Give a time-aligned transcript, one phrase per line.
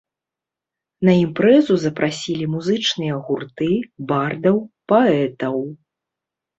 [1.09, 3.71] На імпрэзу запрасілі музычныя гурты,
[4.11, 4.55] бардаў,
[4.93, 5.55] паэтаў.